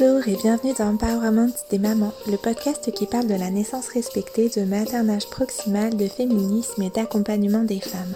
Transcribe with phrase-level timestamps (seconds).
[0.00, 4.48] Bonjour et bienvenue dans Empowerment des mamans, le podcast qui parle de la naissance respectée,
[4.48, 8.14] de maternage proximal, de féminisme et d'accompagnement des femmes.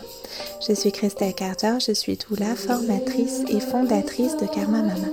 [0.67, 5.09] Je suis Christelle Carter, je suis doula, formatrice et fondatrice de Karma Mama.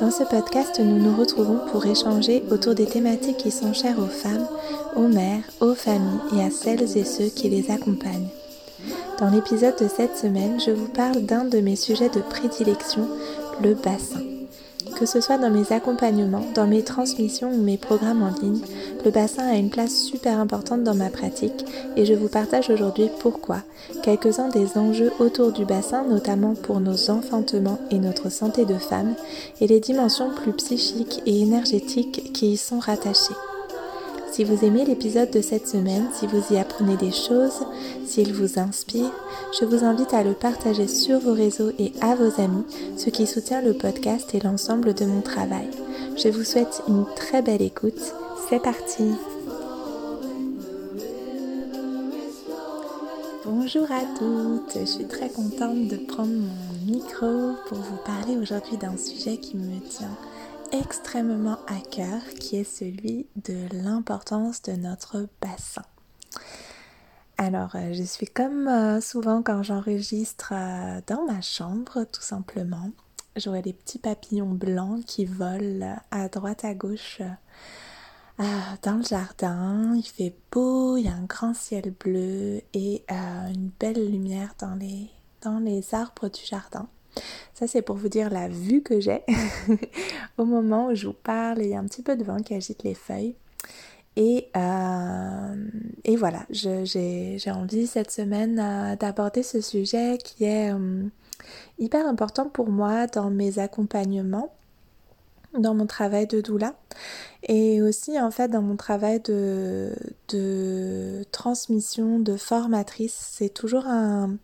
[0.00, 4.06] Dans ce podcast, nous nous retrouvons pour échanger autour des thématiques qui sont chères aux
[4.06, 4.48] femmes,
[4.96, 8.28] aux mères, aux familles et à celles et ceux qui les accompagnent.
[9.18, 13.08] Dans l'épisode de cette semaine, je vous parle d'un de mes sujets de prédilection,
[13.62, 14.35] le bassin.
[14.98, 18.62] Que ce soit dans mes accompagnements, dans mes transmissions ou mes programmes en ligne,
[19.04, 23.10] le bassin a une place super importante dans ma pratique et je vous partage aujourd'hui
[23.20, 23.58] pourquoi,
[24.02, 29.14] quelques-uns des enjeux autour du bassin, notamment pour nos enfantements et notre santé de femme,
[29.60, 33.34] et les dimensions plus psychiques et énergétiques qui y sont rattachées.
[34.36, 37.64] Si vous aimez l'épisode de cette semaine, si vous y apprenez des choses,
[38.04, 39.10] s'il vous inspire,
[39.58, 42.66] je vous invite à le partager sur vos réseaux et à vos amis,
[42.98, 45.70] ce qui soutient le podcast et l'ensemble de mon travail.
[46.22, 48.12] Je vous souhaite une très belle écoute.
[48.50, 49.04] C'est parti
[53.46, 58.76] Bonjour à toutes, je suis très contente de prendre mon micro pour vous parler aujourd'hui
[58.76, 60.14] d'un sujet qui me tient
[60.72, 65.82] extrêmement à cœur qui est celui de l'importance de notre bassin.
[67.38, 72.90] Alors, euh, je suis comme euh, souvent quand j'enregistre euh, dans ma chambre, tout simplement.
[73.36, 77.20] J'aurai des petits papillons blancs qui volent à droite à gauche
[78.38, 79.94] dans le jardin.
[79.94, 84.74] Il fait beau, il y a un grand ciel bleu et une belle lumière dans
[84.74, 85.10] les,
[85.42, 86.88] dans les arbres du jardin.
[87.54, 89.22] Ça, c'est pour vous dire la vue que j'ai
[90.38, 91.62] au moment où je vous parle.
[91.62, 93.34] Il y a un petit peu de vent qui agite les feuilles.
[94.16, 95.54] Et, euh,
[96.04, 101.04] et voilà, j'ai envie cette semaine euh, d'aborder ce sujet qui est euh,
[101.78, 104.54] hyper important pour moi dans mes accompagnements,
[105.58, 106.74] dans mon travail de doula
[107.42, 109.92] et aussi en fait dans mon travail de,
[110.28, 113.32] de transmission, de formatrice.
[113.32, 114.36] C'est toujours un,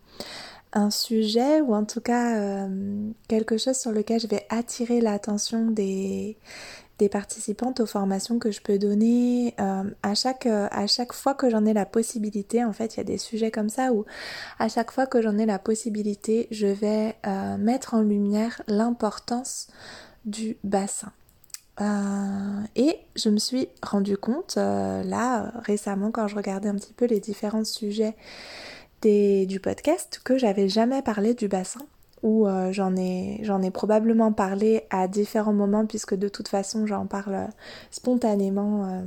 [0.73, 5.67] un sujet ou en tout cas euh, quelque chose sur lequel je vais attirer l'attention
[5.67, 6.37] des,
[6.97, 11.35] des participantes aux formations que je peux donner euh, à, chaque, euh, à chaque fois
[11.35, 12.65] que j'en ai la possibilité.
[12.65, 14.05] En fait, il y a des sujets comme ça où
[14.57, 17.15] à chaque fois que j'en ai la possibilité, je vais
[17.59, 19.67] mettre en lumière l'importance
[20.25, 21.11] du bassin.
[22.75, 27.19] et je me suis rendu compte là récemment quand je regardais un petit peu les
[27.19, 28.15] différents sujets
[29.03, 31.81] du podcast que j'avais jamais parlé du bassin
[32.21, 37.05] ou euh, j'en ai, ai probablement parlé à différents moments puisque de toute façon j'en
[37.05, 37.49] parle
[37.91, 39.01] spontanément euh,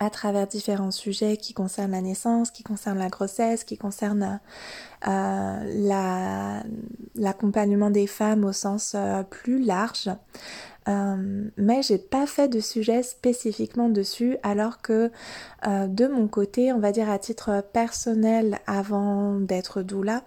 [0.00, 4.40] à travers différents sujets qui concernent la naissance, qui concernent la grossesse, qui concernent
[5.06, 6.60] euh,
[7.14, 8.96] l'accompagnement des femmes au sens
[9.30, 10.10] plus large.
[10.88, 15.10] Euh, mais j'ai pas fait de sujet spécifiquement dessus alors que
[15.66, 20.22] euh, de mon côté, on va dire à titre personnel avant d'être doula,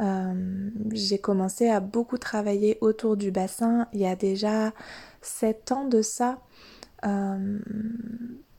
[0.00, 4.72] euh, j'ai commencé à beaucoup travailler autour du bassin il y a déjà
[5.22, 6.38] 7 ans de ça.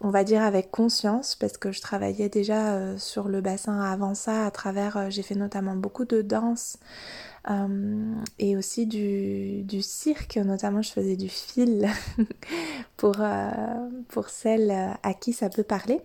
[0.02, 4.46] on va dire avec conscience parce que je travaillais déjà sur le bassin avant ça
[4.46, 6.78] à travers j'ai fait notamment beaucoup de danse
[7.50, 11.88] euh, et aussi du, cirque, notamment je faisais du fil
[12.98, 13.50] pour, euh,
[14.10, 14.72] pour celles
[15.04, 16.02] à qui ça peut parler.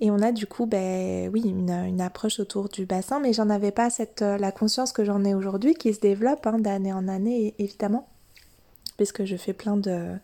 [0.00, 3.70] Et on a du coup, ben, oui, une, approche autour du bassin, mais j'en avais
[3.70, 7.54] pas cette, la conscience que j'en ai aujourd'hui qui se développe hein, d'année en année
[7.58, 8.08] évidemment,
[8.96, 10.16] puisque je fais plein de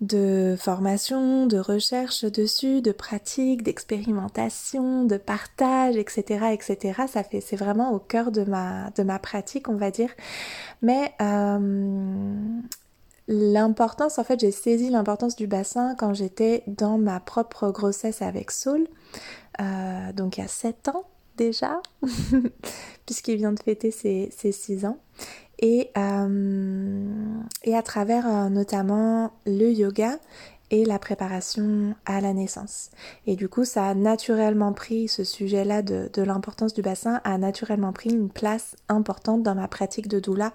[0.00, 7.02] de formation, de recherche dessus, de pratique, d'expérimentation, de partage, etc., etc.
[7.06, 10.10] Ça fait, c'est vraiment au cœur de ma, de ma pratique, on va dire.
[10.80, 12.34] Mais euh,
[13.28, 18.50] l'importance, en fait, j'ai saisi l'importance du bassin quand j'étais dans ma propre grossesse avec
[18.50, 18.86] Saul,
[19.60, 21.04] euh, donc il y a 7 ans
[21.36, 21.80] déjà,
[23.06, 24.98] puisqu'il vient de fêter ses, ses 6 ans
[25.60, 27.06] et, euh,
[27.64, 30.18] et à travers euh, notamment le yoga
[30.72, 32.90] et la préparation à la naissance.
[33.26, 37.38] Et du coup, ça a naturellement pris, ce sujet-là de, de l'importance du bassin a
[37.38, 40.52] naturellement pris une place importante dans ma pratique de doula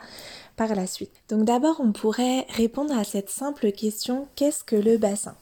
[0.56, 1.12] par la suite.
[1.30, 5.36] Donc d'abord, on pourrait répondre à cette simple question, qu'est-ce que le bassin?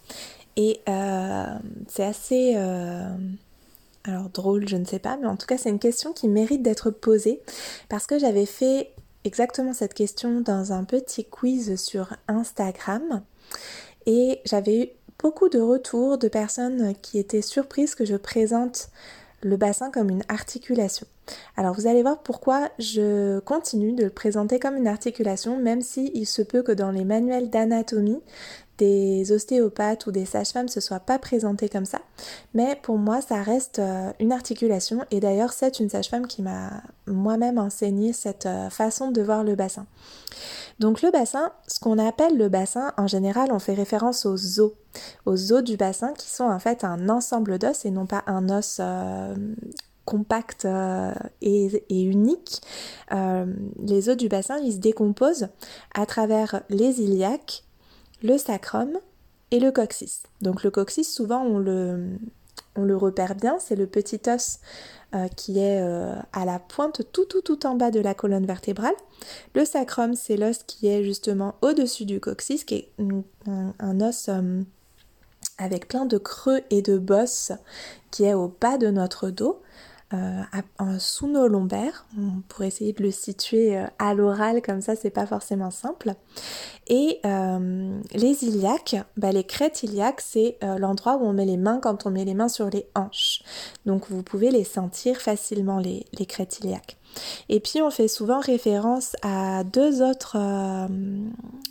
[0.57, 1.45] Et euh,
[1.88, 2.56] c'est assez...
[4.06, 6.62] Alors drôle, je ne sais pas, mais en tout cas c'est une question qui mérite
[6.62, 7.39] d'être posée
[7.88, 8.93] parce que j'avais fait
[9.23, 13.23] exactement cette question dans un petit quiz sur Instagram
[14.05, 14.87] et j'avais eu
[15.19, 18.89] beaucoup de retours de personnes qui étaient surprises que je présente
[19.41, 21.05] le bassin comme une articulation.
[21.55, 26.11] Alors vous allez voir pourquoi je continue de le présenter comme une articulation, même si
[26.13, 28.21] il se peut que dans les manuels d'anatomie,
[28.83, 32.00] des ostéopathes ou des sages-femmes se soient pas présentés comme ça.
[32.53, 35.06] Mais pour moi, ça reste euh, une articulation.
[35.09, 39.56] Et d'ailleurs, c'est une sage-femme qui m'a moi-même enseigné cette euh, façon de voir le
[39.56, 39.85] bassin.
[40.80, 44.71] Donc le bassin, ce qu'on appelle le bassin, en général, on fait référence aux os,
[45.25, 48.50] aux os du bassin qui sont en fait un ensemble d'os et non pas un
[48.50, 49.35] os euh,
[50.03, 50.68] compact
[51.41, 52.62] et, unique.
[53.09, 55.47] les os du bassin, ils se décomposent
[55.95, 57.63] à travers les iliaques,
[58.23, 58.97] le sacrum
[59.51, 60.23] et le coccyx.
[60.41, 62.17] Donc le coccyx, souvent on le,
[62.75, 64.59] on le repère bien, c'est le petit os
[65.13, 68.45] euh, qui est euh, à la pointe tout tout tout en bas de la colonne
[68.45, 68.95] vertébrale.
[69.53, 72.89] Le sacrum, c'est l'os qui est justement au-dessus du coccyx, qui est
[73.79, 74.63] un, os euh,
[75.59, 77.51] avec plein de creux et de bosses
[78.09, 79.61] qui est au bas de notre dos.
[80.13, 82.06] Euh, sous nos lombaires.
[82.48, 86.13] Pourrait essayer de le situer euh, à l'oral, comme ça c'est pas forcément simple.
[86.88, 91.80] Et euh, les iliaques, bah, les crêtes iliaques, c'est l'endroit où on met les mains
[91.81, 93.42] quand on met les mains sur les hanches.
[93.86, 96.98] Donc vous pouvez les sentir facilement, les, les crêtes iliaques.
[97.50, 100.38] Et puis on fait souvent référence à deux autres,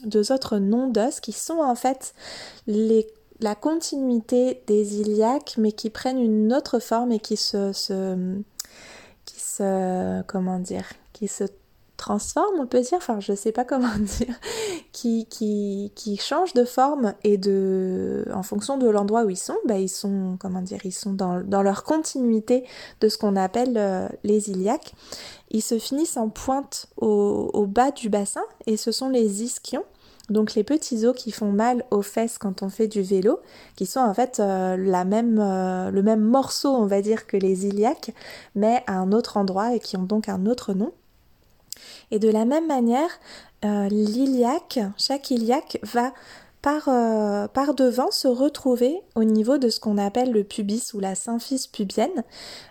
[0.05, 2.15] deux autres noms d'os qui sont en fait
[2.67, 3.07] les
[3.43, 7.73] la continuité des iliaques, mais qui prennent une autre forme et qui se,
[9.25, 11.45] qui se, comment dire, qui se
[12.03, 14.35] transforment, on peut dire, enfin je sais pas comment dire,
[14.93, 19.57] qui, qui, qui changent de forme et de, en fonction de l'endroit où ils sont,
[19.67, 22.65] bah, ils sont, comment dire, ils sont dans, leur continuité
[23.01, 24.95] de ce qu'on appelle euh, les iliaques.
[25.51, 29.85] Ils se finissent en pointe au, bas du bassin et ce sont les ischions
[30.33, 33.41] donc les petits os qui font mal aux fesses quand on fait du vélo,
[33.77, 38.13] qui sont en fait euh, euh, le même morceau, on va dire, que les iliaques,
[38.55, 40.93] mais à un autre endroit et qui ont donc un autre nom.
[42.11, 43.11] Et de la même manière,
[43.65, 46.13] euh, l'iliaque, chaque iliaque va
[46.63, 51.01] par, euh, par devant se retrouver au niveau de ce qu'on appelle le pubis ou
[51.01, 52.23] la symphyse pubienne,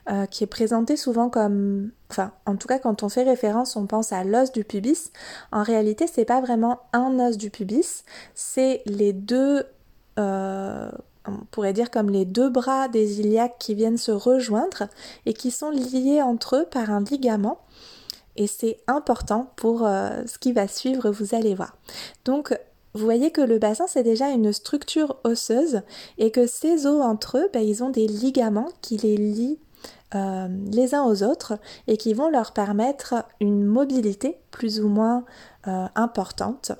[0.10, 3.88] euh, qui est présenté souvent comme, enfin, en tout cas quand on fait référence, on
[3.88, 5.12] pense à l'os du pubis.
[5.52, 9.66] En réalité, c'est pas vraiment un os du pubis, c'est les deux,
[10.18, 10.90] euh,
[11.28, 14.88] on pourrait dire comme les deux bras des iliaques qui viennent se rejoindre
[15.26, 17.60] et qui sont liés entre eux par un ligament.
[18.38, 21.76] Et c'est important pour ce qui va suivre, vous allez voir.
[22.24, 22.58] Donc
[22.94, 25.82] vous voyez que le bassin c'est déjà une structure osseuse
[26.18, 29.60] et que ces os entre eux, ben, ils ont des ligaments qui les lient
[30.14, 31.58] euh, les uns aux autres
[31.88, 35.24] et qui vont leur permettre une mobilité plus ou moins
[35.68, 36.74] euh, importante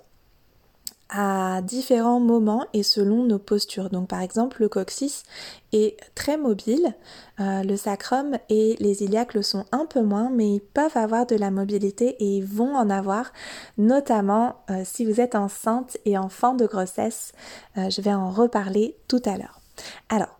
[1.12, 3.90] à différents moments et selon nos postures.
[3.90, 5.24] Donc par exemple le coccyx
[5.74, 6.96] est très mobile,
[7.42, 11.26] euh, le sacrum et les iliaques le sont un peu moins mais ils peuvent avoir
[11.26, 13.34] de la mobilité et ils vont en avoir
[13.78, 17.34] notamment euh, si vous êtes enceinte et en fin de grossesse.
[17.78, 19.60] Euh, je vais en reparler tout à l'heure.
[20.10, 20.40] Alors,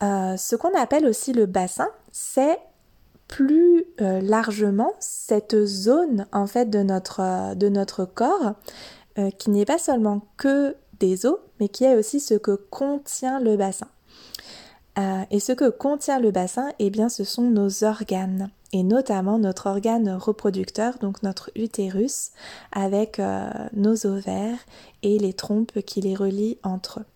[0.00, 2.60] ce qu'on appelle aussi le bassin, c'est
[3.26, 8.54] plus largement cette zone en fait de notre, de notre corps
[9.18, 13.40] euh, qui n'est pas seulement que des os, mais qui est aussi ce que contient
[13.40, 13.88] le bassin.
[14.98, 19.38] Euh, et ce que contient le bassin, eh bien, ce sont nos organes, et notamment
[19.38, 22.30] notre organe reproducteur, donc notre utérus,
[22.72, 24.58] avec euh, nos ovaires
[25.02, 27.06] et les trompes qui les relient entre eux.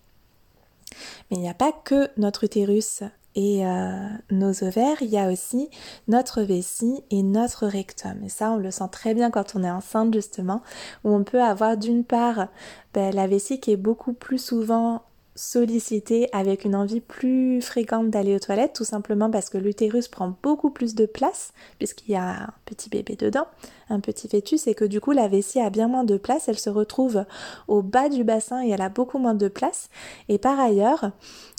[1.31, 3.03] Mais il n'y a pas que notre utérus
[3.35, 5.71] et euh, nos ovaires, il y a aussi
[6.09, 8.23] notre vessie et notre rectum.
[8.25, 10.63] Et ça, on le sent très bien quand on est enceinte, justement,
[11.05, 12.49] où on peut avoir d'une part
[12.93, 15.03] ben, la vessie qui est beaucoup plus souvent
[15.35, 20.37] sollicité avec une envie plus fréquente d'aller aux toilettes, tout simplement parce que l'utérus prend
[20.43, 23.47] beaucoup plus de place, puisqu'il y a un petit bébé dedans,
[23.89, 26.59] un petit fœtus, et que du coup la vessie a bien moins de place, elle
[26.59, 27.25] se retrouve
[27.67, 29.89] au bas du bassin et elle a beaucoup moins de place.
[30.29, 31.13] Et par ailleurs,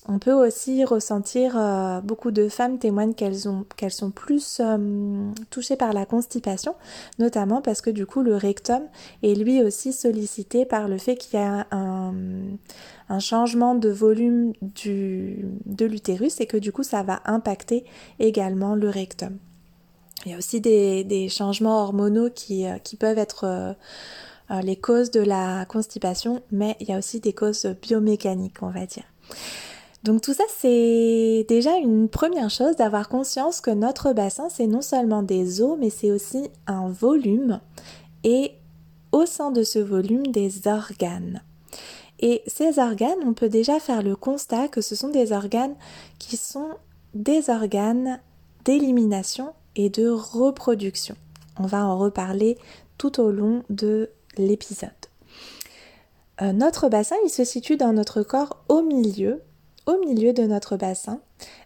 [0.07, 5.31] on peut aussi ressentir, euh, beaucoup de femmes témoignent qu'elles ont qu'elles sont plus euh,
[5.49, 6.75] touchées par la constipation,
[7.19, 8.83] notamment parce que du coup le rectum
[9.21, 12.43] est lui aussi sollicité par le fait qu'il y a un,
[13.19, 17.85] changement de volume de l'utérus et que du coup ça va impacter
[18.19, 19.37] également le rectum.
[20.25, 23.75] Il y a aussi des, changements hormonaux qui, euh, qui peuvent être
[24.63, 28.85] les causes de la constipation, mais il y a aussi des causes biomécaniques, on va
[28.85, 29.03] dire.
[30.03, 34.81] Donc tout ça, c'est déjà une première chose d'avoir conscience que notre bassin, c'est non
[34.81, 37.61] seulement des os, mais c'est aussi un volume
[38.25, 38.51] et
[39.13, 41.41] au sein de ce volume des organes.
[42.19, 45.75] Et ces organes, on peut déjà faire le constat que ce sont des organes
[46.19, 46.69] qui sont
[47.13, 48.19] des organes
[48.65, 51.15] d'élimination et de reproduction.
[51.57, 52.57] On va en reparler
[52.97, 54.89] tout au long de l'épisode.
[56.41, 59.41] Euh, notre bassin, il se situe dans notre corps au milieu,
[59.85, 61.19] au milieu de notre bassin,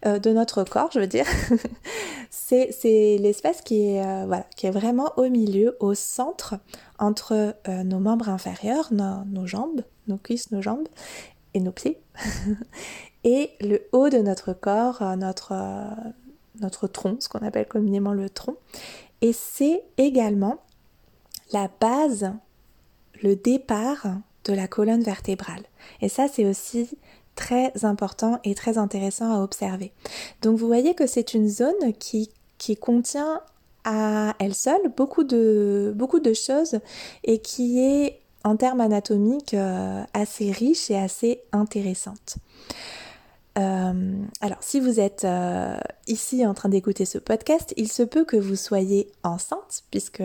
[0.06, 1.26] euh, de notre corps, je veux dire.
[2.30, 2.72] c'est
[3.20, 6.56] l'espace qui, est, euh, voilà, qui est vraiment au milieu, au centre,
[6.98, 10.88] entre nos membres inférieurs, nos, jambes, nos cuisses, nos jambes
[11.54, 12.00] et nos pieds,
[13.24, 15.54] et le haut de notre corps, notre,
[16.60, 18.56] notre tronc, ce qu'on appelle communément le tronc.
[19.20, 20.58] Et c'est également
[21.52, 22.32] la base,
[23.22, 24.06] le départ
[24.44, 25.62] de la colonne vertébrale.
[26.00, 26.90] Et ça, c'est aussi
[27.38, 29.92] très important et très intéressant à observer.
[30.42, 33.40] Donc vous voyez que c'est une zone qui, qui contient
[33.84, 36.80] à elle seule beaucoup de, beaucoup de choses
[37.22, 42.38] et qui est en termes anatomiques euh, assez riche et assez intéressante.
[43.56, 45.76] Euh, alors, si vous êtes euh,
[46.08, 50.22] ici en train d'écouter ce podcast, il se peut que vous soyez enceinte, puisque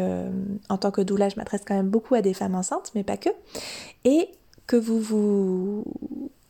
[0.69, 3.17] en tant que doula, je m'adresse quand même beaucoup à des femmes enceintes, mais pas
[3.17, 3.29] que,
[4.03, 4.29] et
[4.67, 5.83] que vous vous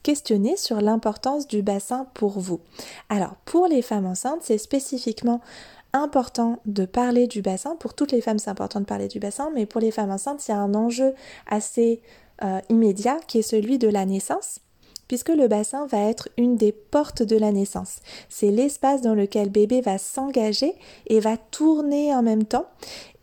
[0.04, 2.60] questionnez sur l'importance du bassin pour vous.
[3.10, 5.42] Alors, pour les femmes enceintes, c'est spécifiquement
[5.94, 7.76] important de parler du bassin.
[7.76, 10.44] Pour toutes les femmes, c'est important de parler du bassin, mais pour les femmes enceintes,
[10.50, 11.14] a un enjeu
[11.48, 12.02] assez
[12.44, 14.60] euh, immédiat qui est celui de la naissance
[15.14, 17.98] puisque le bassin va être une des portes de la naissance.
[18.30, 20.74] C'est l'espace dans lequel bébé va s'engager
[21.06, 22.66] et va tourner en même temps.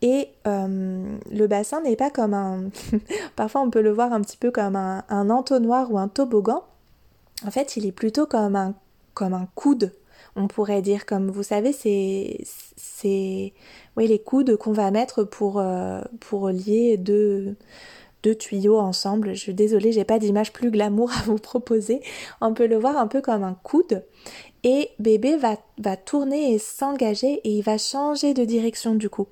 [0.00, 2.70] Et euh, le bassin n'est pas comme un...
[3.35, 6.62] Parfois on peut le voir un petit peu comme un, entonnoir ou un toboggan.
[7.44, 8.75] En fait, il est plutôt comme un,
[9.12, 9.92] comme un coude
[10.37, 12.38] on pourrait dire comme vous savez c'est
[12.76, 13.52] c'est
[13.97, 17.56] oui les coudes qu'on va mettre pour euh, pour lier deux
[18.23, 19.35] deux tuyaux ensemble.
[19.35, 22.00] Je suis désolée, j'ai pas d'image plus glamour à vous proposer.
[22.41, 24.05] On peut le voir un peu comme un coude.
[24.62, 29.27] Et bébé va, va tourner et s'engager et il va changer de direction du coup.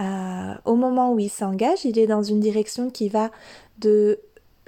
[0.00, 3.30] Euh, au moment où il s'engage, il est dans une direction qui va
[3.78, 4.20] de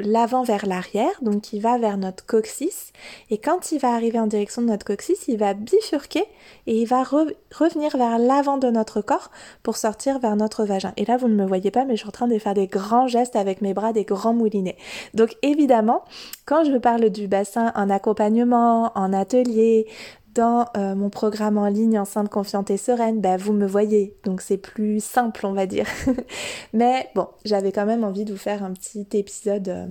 [0.03, 2.93] l'avant vers l'arrière, donc il va vers notre coccyx.
[3.31, 6.25] Et quand il va arriver en direction de notre coccyx, il va bifurquer
[6.67, 9.31] et il va revenir vers l'avant de notre corps
[9.63, 10.93] pour sortir vers notre vagin.
[10.97, 12.67] Et là, vous ne me voyez pas, mais je suis en train de faire des
[12.67, 14.77] grands gestes avec mes bras, des grands moulinets.
[15.15, 16.05] Donc évidemment,
[16.45, 19.87] quand je parle du bassin en accompagnement, en atelier,
[20.35, 24.41] dans euh, mon programme en ligne Enceinte confiante et sereine, bah, vous me voyez, donc
[24.41, 25.87] c'est plus simple on va dire.
[26.73, 29.87] Mais bon, j'avais quand même envie de vous faire un petit épisode euh,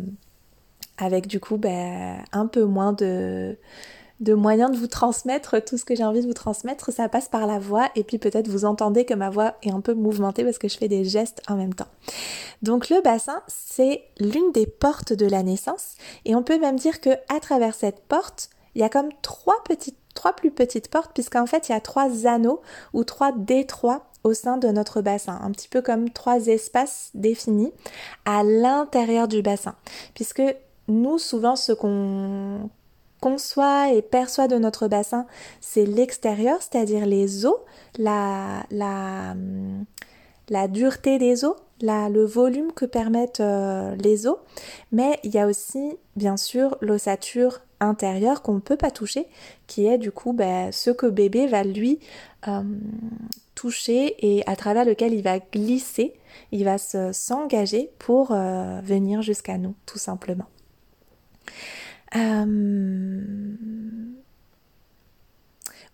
[0.97, 3.57] avec du coup bah, un peu moins de,
[4.19, 6.91] de moyens de vous transmettre tout ce que j'ai envie de vous transmettre.
[6.91, 9.81] Ça passe par la voix et puis peut-être vous entendez que ma voix est un
[9.81, 11.87] peu mouvementée parce que je fais des gestes en même temps.
[12.61, 15.95] Donc le bassin, c'est l'une des portes de la naissance
[16.25, 19.61] et on peut même dire que à travers cette porte, il y a comme trois
[19.65, 22.61] petites trois plus petites portes puisqu'en fait il y a trois anneaux
[22.93, 27.73] ou trois détroits au sein de notre bassin, un petit peu comme trois espaces définis
[28.25, 29.75] à l'intérieur du bassin.
[30.13, 30.43] Puisque
[30.87, 32.69] nous, souvent, ce qu'on
[33.19, 35.25] conçoit et perçoit de notre bassin,
[35.59, 37.55] c'est l'extérieur, c'est-à-dire les os,
[37.97, 39.35] la, la,
[40.49, 44.37] la dureté des os, la, le volume que permettent euh, les os,
[44.91, 49.27] mais il y a aussi bien sûr l'ossature intérieure qu'on ne peut pas toucher,
[49.67, 51.99] qui est du coup ben, ce que bébé va lui
[52.47, 52.61] euh,
[53.55, 56.13] toucher et à travers lequel il va glisser,
[56.51, 60.45] il va s'engager pour euh, venir jusqu'à nous, tout simplement.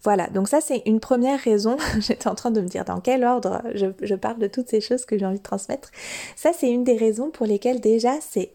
[0.08, 1.75] Voilà, donc ça c'est une première raison.
[2.00, 5.06] J'étais en train de me dire dans quel ordre je parle de toutes ces choses
[5.06, 5.91] que j'ai envie de transmettre.
[6.36, 8.51] Ça c'est une des raisons pour lesquelles déjà c'est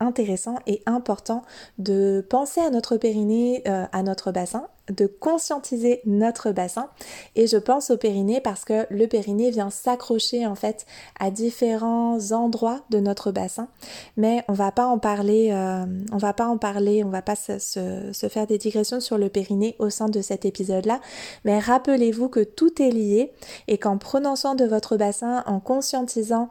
[0.00, 1.42] intéressant et important
[1.78, 6.88] de penser à notre périnée, euh, à notre bassin, de conscientiser notre bassin.
[7.36, 10.84] Et je pense au périnée parce que le périnée vient s'accrocher en fait
[11.18, 13.68] à différents endroits de notre bassin.
[14.16, 17.36] Mais on va pas en parler, euh, on va pas en parler, on va pas
[17.36, 21.00] se, se faire des digressions sur le périnée au sein de cet épisode-là.
[21.44, 23.32] Mais rappelez-vous que tout est lié
[23.68, 26.50] et qu'en prenant soin de votre bassin, en conscientisant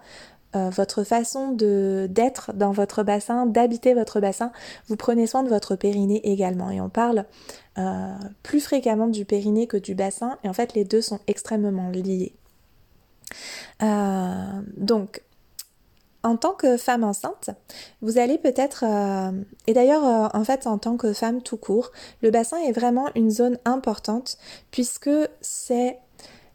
[0.55, 4.51] euh, votre façon de d'être dans votre bassin, d'habiter votre bassin,
[4.87, 6.69] vous prenez soin de votre périnée également.
[6.69, 7.25] Et on parle
[7.77, 11.89] euh, plus fréquemment du périnée que du bassin, et en fait les deux sont extrêmement
[11.89, 12.33] liés.
[13.81, 15.23] Euh, donc,
[16.21, 17.49] en tant que femme enceinte,
[18.01, 18.85] vous allez peut-être,
[19.67, 21.91] et d'ailleurs en fait en tant que femme tout court,
[22.21, 24.37] le bassin est vraiment une zone importante
[24.71, 25.09] puisque
[25.41, 25.97] c'est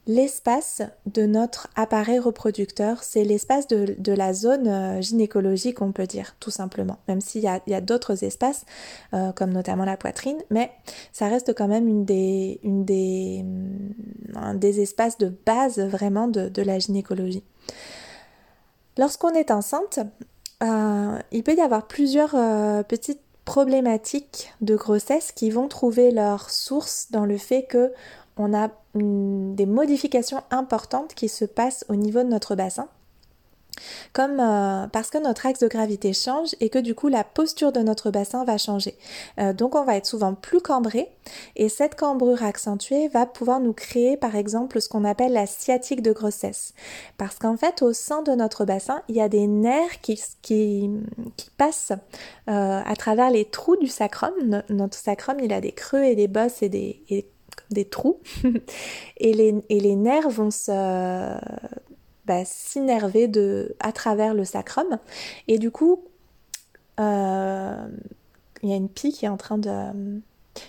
[0.09, 6.35] l'espace de notre appareil reproducteur, c'est l'espace de, la zone euh, gynécologique, on peut dire,
[6.41, 6.97] tout simplement.
[7.09, 8.65] Même s'il y a, d'autres espaces,
[9.12, 10.73] euh, comme notamment la poitrine, mais
[11.12, 13.45] ça reste quand même une des, des,
[14.35, 17.45] un des espaces de base vraiment de, la gynécologie.
[18.97, 20.00] Lorsqu'on est enceinte,
[20.62, 22.31] euh, il peut y avoir plusieurs
[22.87, 27.93] petites problématiques de grossesse qui vont trouver leur source dans le fait que
[28.38, 32.88] on a des modifications importantes qui se passent au niveau de notre bassin.
[34.12, 37.73] Comme euh, parce que notre axe de gravité change et que du coup la posture
[37.73, 38.97] de notre bassin va changer.
[39.38, 41.09] Euh, donc on va être souvent plus cambré
[41.57, 46.02] et cette cambrure accentuée va pouvoir nous créer par exemple ce qu'on appelle la sciatique
[46.02, 46.75] de grossesse.
[47.16, 50.90] Parce qu'en fait au sein de notre bassin il y a des nerfs qui,
[51.57, 51.92] passent
[52.49, 54.33] euh, à travers les trous du sacrum.
[54.71, 57.28] notre sacrum il a des creux et des bosses et des,
[57.71, 58.21] des trous
[59.19, 60.71] et, les, nerfs vont se
[62.27, 64.99] bah, s'innerver de à travers le sacrum
[65.49, 66.05] et du coup
[67.01, 67.87] euh,
[68.63, 69.71] il y a une pie qui est en train de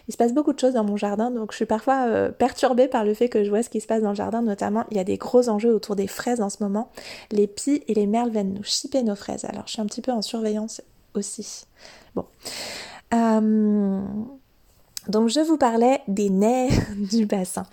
[0.08, 2.88] il se passe beaucoup de choses dans mon jardin, donc je suis parfois euh, perturbée
[2.88, 4.98] par le fait que je vois ce qui se passe dans le jardin, notamment il
[4.98, 6.92] y a des gros enjeux autour des fraises en ce moment.
[7.32, 10.02] Les pies et les merles viennent nous chipper nos fraises, alors je suis un petit
[10.02, 10.82] peu en surveillance
[11.16, 11.66] aussi.
[12.16, 12.26] Bon.
[13.14, 14.02] Euh,
[15.10, 17.66] donc je vous parlais des nerfs du bassin.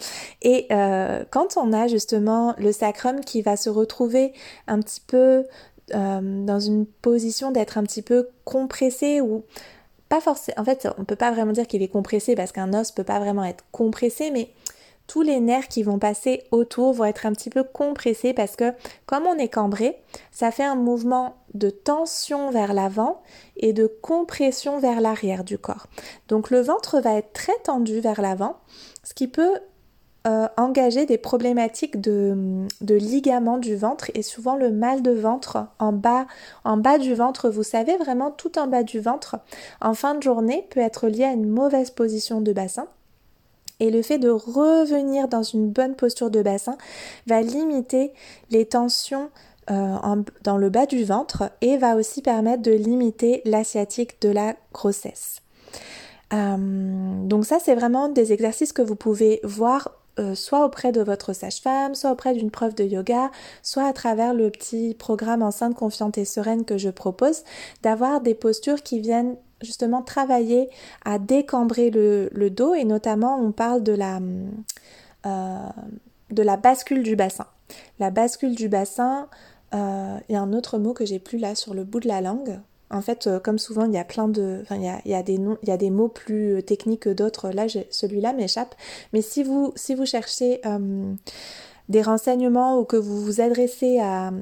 [0.43, 4.33] Et euh, quand on a justement le sacrum qui va se retrouver
[4.67, 5.45] un petit peu
[5.95, 9.45] euh, dans une position d'être un petit peu compressé ou
[10.09, 10.61] pas forcément...
[10.61, 13.05] En fait, on ne peut pas vraiment dire qu'il est compressé parce qu'un os peut
[13.05, 14.49] pas vraiment être compressé, mais
[15.07, 18.73] tous les nerfs qui vont passer autour vont être un petit peu compressés parce que
[19.07, 19.97] comme on est cambré,
[20.31, 23.23] ça fait un mouvement de tension vers l'avant
[23.57, 25.87] et de compression vers l'arrière du corps.
[26.29, 28.57] Donc le ventre va être très tendu vers l'avant,
[29.05, 29.61] ce qui peut
[30.27, 35.69] euh, engager des problématiques de, de ligaments du ventre et souvent le mal de ventre
[35.79, 36.27] en bas,
[36.65, 39.37] en bas du ventre, vous savez vraiment tout en bas du ventre,
[39.81, 42.89] en fin de journée peut être lié à une mauvaise position de bassin
[43.81, 46.77] et le fait de revenir dans une bonne posture de bassin
[47.27, 48.13] va limiter
[48.51, 49.31] les tensions
[49.71, 49.97] euh,
[50.43, 55.43] dans le bas du ventre et va aussi permettre de limiter l'asiatique de la grossesse.
[56.33, 61.03] Euh, donc ça, c'est vraiment des exercices que vous pouvez voir euh, soit auprès de
[61.03, 63.31] votre sage-femme, soit auprès d'une prof de yoga,
[63.63, 67.43] soit à travers le petit programme enceinte confiante et sereine que je propose,
[67.83, 70.71] d'avoir des postures qui viennent justement travailler
[71.05, 74.21] à décambrer le, dos et notamment on parle de la,
[75.27, 75.69] euh,
[76.31, 77.47] de la bascule du bassin.
[77.99, 79.29] La bascule du bassin,
[79.75, 82.09] euh, il y a un autre mot que j'ai plus là sur le bout de
[82.09, 82.61] la langue.
[82.89, 85.15] En fait, euh, comme souvent, il y a plein de, enfin, il y a, y
[85.15, 87.51] a des il y a des mots plus techniques que d'autres.
[87.51, 88.77] Là, celui-là m'échappe.
[89.13, 90.61] Mais si vous, si vous cherchez
[91.89, 94.33] des renseignements ou que vous vous adressez à,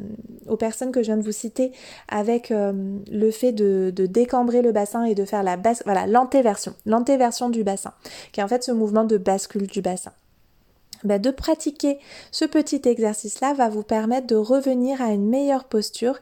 [0.49, 1.73] aux personnes que je viens de vous citer
[2.09, 2.73] avec euh,
[3.11, 7.65] le fait de, décambrer le bassin et de faire la basse, voilà, l'antéversion, l'antéversion du
[7.65, 7.93] bassin,
[8.33, 10.13] qui est en fait ce mouvement de bascule du bassin.
[11.05, 11.99] Ben, de pratiquer
[12.31, 16.19] ce petit exercice-là va vous permettre de revenir à une meilleure posture.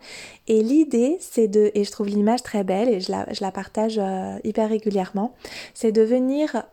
[0.48, 4.38] Et l'idée, c'est de, et je trouve l'image très belle et je la, partage euh,
[4.42, 5.34] hyper régulièrement,
[5.72, 6.64] c'est de venir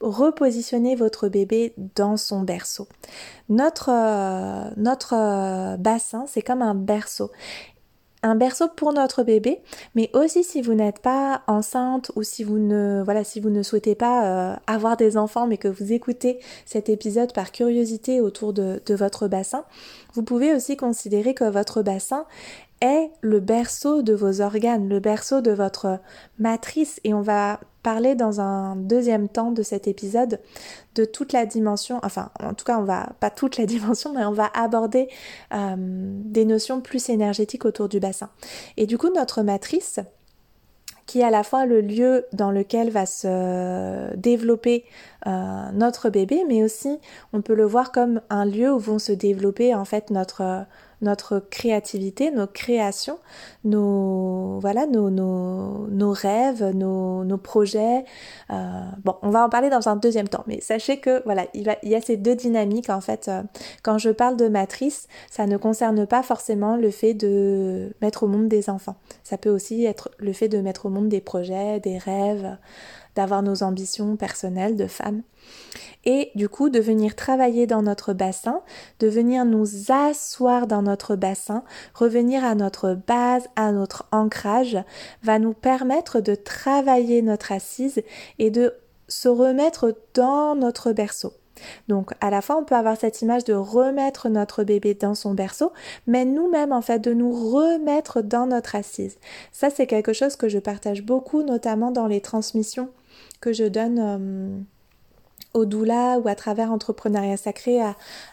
[0.00, 2.86] repositionner votre bébé dans son berceau.
[3.48, 4.70] Notre, euh,
[5.12, 7.30] euh, bassin, c'est comme un berceau.
[8.22, 9.60] Un berceau pour notre bébé,
[9.94, 13.62] mais aussi si vous n'êtes pas enceinte ou si vous ne voilà si vous ne
[13.62, 18.52] souhaitez pas euh, avoir des enfants mais que vous écoutez cet épisode par curiosité autour
[18.52, 19.64] de, de votre bassin,
[20.14, 22.24] vous pouvez aussi considérer que votre bassin
[22.80, 26.00] est le berceau de vos organes, le berceau de votre
[26.38, 30.40] matrice et on va parler dans un deuxième temps de cet épisode
[30.96, 34.24] de toute la dimension, enfin en tout cas on va pas toute la dimension, mais
[34.24, 35.06] on va aborder
[35.54, 38.28] euh, des notions plus énergétiques autour du bassin.
[38.76, 40.00] Et du coup notre matrice,
[41.06, 44.84] qui est à la fois le lieu dans lequel va se développer
[45.28, 46.98] euh, notre bébé, mais aussi
[47.32, 50.66] on peut le voir comme un lieu où vont se développer en fait notre
[51.02, 53.18] notre créativité, nos créations,
[53.64, 58.04] nos, voilà, nos, nos, nos rêves, nos, nos projets.
[58.50, 61.76] Euh, bon, on va en parler dans un deuxième temps, mais sachez que voilà, il,
[61.82, 63.28] y a ces deux dynamiques en fait.
[63.28, 63.42] Euh,
[63.82, 68.26] quand je parle de matrice, ça ne concerne pas forcément le fait de mettre au
[68.26, 68.96] monde des enfants.
[69.22, 72.56] Ça peut aussi être le fait de mettre au monde des projets, des rêves
[73.16, 75.22] d'avoir nos ambitions personnelles de femmes
[76.06, 78.62] et du coup de venir travailler dans notre bassin,
[79.00, 84.78] de venir nous asseoir dans notre bassin, revenir à notre base, à notre ancrage,
[85.24, 88.02] va nous permettre de travailler notre assise
[88.38, 88.74] et de
[89.08, 91.32] se remettre dans notre berceau.
[91.88, 95.34] Donc à la fois on peut avoir cette image de remettre notre bébé dans son
[95.34, 95.72] berceau,
[96.06, 99.18] mais nous-mêmes en fait de nous remettre dans notre assise.
[99.52, 102.90] Ça c'est quelque chose que je partage beaucoup, notamment dans les transmissions
[103.40, 103.98] que je donne.
[103.98, 104.60] Euh,
[105.56, 107.80] au doula ou à travers entrepreneuriat sacré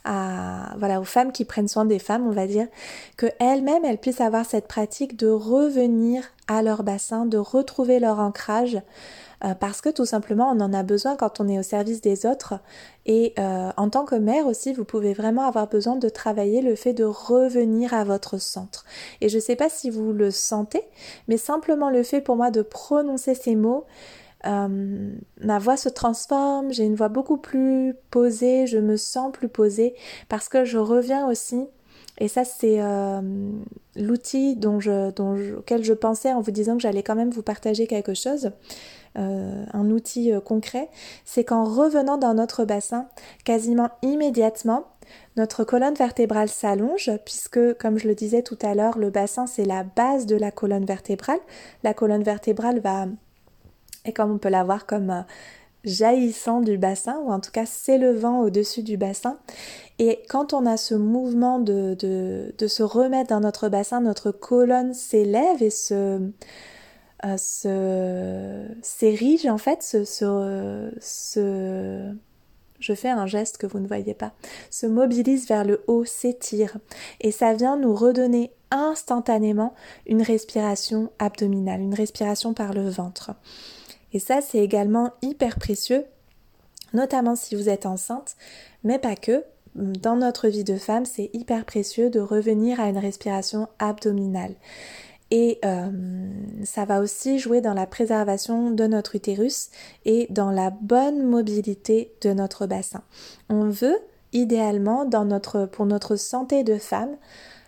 [0.03, 2.67] à, voilà aux femmes qui prennent soin des femmes on va dire
[3.15, 8.19] que elles-mêmes elles puissent avoir cette pratique de revenir à leur bassin de retrouver leur
[8.19, 8.81] ancrage
[9.43, 12.25] euh, parce que tout simplement on en a besoin quand on est au service des
[12.25, 12.55] autres.
[13.05, 16.75] Et euh, en tant que mère aussi vous pouvez vraiment avoir besoin de travailler le
[16.75, 18.85] fait de revenir à votre centre.
[19.21, 20.83] Et je ne sais pas si vous le sentez
[21.27, 23.85] mais simplement le fait pour moi de prononcer ces mots
[24.45, 29.47] euh, ma voix se transforme, j'ai une voix beaucoup plus posée, je me sens plus
[29.47, 29.95] posée
[30.27, 31.65] parce que je reviens aussi,
[32.17, 32.79] et ça c'est
[33.95, 34.79] l'outil dont
[35.15, 38.51] dont auquel je pensais en vous disant que j'allais quand même vous partager quelque chose.
[39.17, 40.89] Euh, un outil concret,
[41.25, 43.07] c'est qu'en revenant dans notre bassin,
[43.45, 44.85] quasiment immédiatement,
[45.35, 49.65] notre colonne vertébrale s'allonge puisque, comme je le disais tout à l'heure, le bassin c'est
[49.65, 51.39] la base de la colonne vertébrale.
[51.83, 53.07] La colonne vertébrale va
[54.05, 55.21] et comme on peut la voir comme euh,
[55.83, 59.37] jaillissant du bassin ou en tout cas s'élevant au-dessus du bassin.
[59.99, 61.95] Et quand on a ce mouvement de,
[62.57, 66.19] de, se remettre dans notre bassin, notre colonne s'élève et se,
[67.25, 72.13] euh, s'érige en fait, se, se,
[72.79, 74.33] je fais un geste que vous ne voyez pas,
[74.69, 76.77] se mobilise vers le haut, s'étire.
[77.21, 79.73] Et ça vient nous redonner instantanément
[80.05, 83.31] une respiration abdominale, une respiration par le ventre.
[84.11, 86.05] Et ça, c'est également hyper précieux,
[86.93, 88.35] notamment si vous êtes enceinte,
[88.83, 89.43] mais pas que.
[89.75, 94.53] Dans notre vie de femme, c'est hyper précieux de revenir à une respiration abdominale.
[95.35, 95.89] Et euh,
[96.63, 99.71] ça va aussi jouer dans la préservation de notre utérus
[100.05, 103.01] et dans la bonne mobilité de notre bassin.
[103.49, 103.97] On veut
[104.31, 105.09] idéalement
[105.71, 107.17] pour notre santé de femme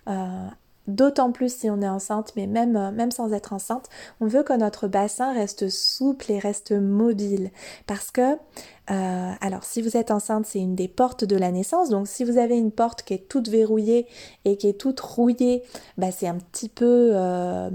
[0.08, 0.47] euh,
[0.87, 3.89] D'autant plus si on est enceinte, mais même, euh, même sans être enceinte,
[4.21, 7.49] on veut que notre bassin reste souple et reste mobile.
[7.87, 8.33] Parce que,
[8.91, 11.89] euh, alors si vous êtes enceinte, c'est une des portes de la naissance.
[11.89, 14.07] Donc si vous avez une porte qui est toute verrouillée
[14.45, 15.63] et qui est toute rouillée,
[15.97, 17.11] bah, c'est un petit peu...
[17.13, 17.69] Euh,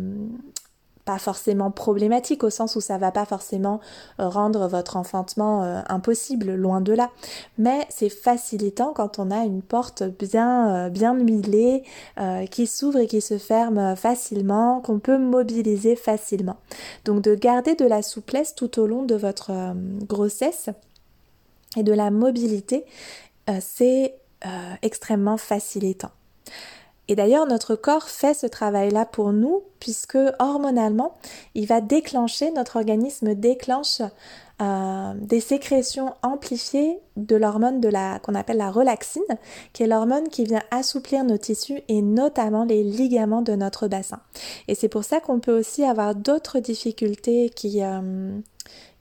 [1.19, 3.81] forcément problématique au sens où ça va pas forcément
[4.19, 7.11] euh, rendre votre enfantement euh, impossible, loin de là.
[7.59, 11.85] Mais c'est facilitant quand on a une porte bien, euh, bien huilée,
[12.51, 16.57] qui s'ouvre et qui se ferme facilement, qu'on peut mobiliser facilement.
[17.05, 19.51] Donc de garder de la souplesse tout au long de votre
[20.07, 20.69] grossesse
[21.77, 22.85] et de la mobilité,
[23.61, 24.15] c'est
[24.83, 26.11] extrêmement facilitant.
[27.11, 31.17] Et d'ailleurs, notre corps fait ce travail-là pour nous, puisque hormonalement,
[31.57, 34.01] il va déclencher, notre organisme déclenche
[34.63, 39.23] euh, des sécrétions amplifiées de l'hormone de la qu'on appelle la relaxine,
[39.73, 44.21] qui est l'hormone qui vient assouplir nos tissus et notamment les ligaments de notre bassin.
[44.69, 48.39] Et c'est pour ça qu'on peut aussi avoir d'autres difficultés qui euh,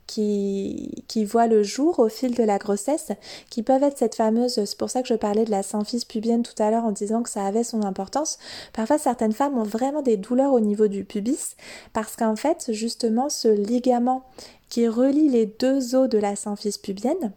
[0.09, 3.11] qui, voient le jour au fil de la grossesse,
[3.49, 6.43] qui peuvent être cette fameuse, c'est pour ça que je parlais de la symphyse pubienne
[6.43, 8.39] tout à l'heure en disant que ça avait son importance.
[8.73, 11.55] Parfois, certaines femmes ont vraiment des douleurs au niveau du pubis
[11.93, 14.23] parce qu'en fait, justement, ce ligament
[14.69, 17.31] qui relie les deux os de la symphyse pubienne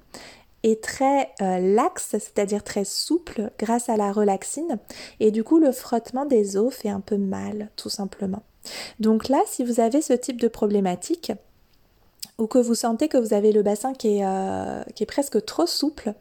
[0.63, 4.79] est très euh, laxe, c'est-à-dire très souple grâce à la relaxine
[5.19, 8.43] et du coup le frottement des os fait un peu mal tout simplement.
[9.01, 11.33] Donc là, si vous avez ce type de problématique,
[12.39, 15.45] ou que vous sentez que vous avez le bassin qui est, euh, qui est presque
[15.45, 16.15] trop souple,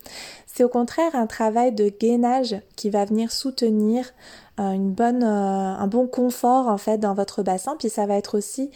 [0.45, 4.11] c'est au contraire un travail de gainage qui va venir soutenir
[4.59, 8.15] euh, une bonne, euh, un bon confort en fait dans votre bassin, puis ça va
[8.15, 8.71] être aussi